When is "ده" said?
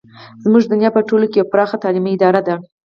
2.47-2.55